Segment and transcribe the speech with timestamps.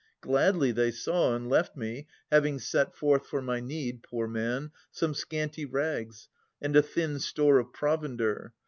[0.21, 4.01] Gladly they saw, And left me, having set forth for my need.
[4.01, 4.71] Poor man!
[4.89, 6.27] some scanty rags,
[6.59, 8.55] and a thin store Of provender.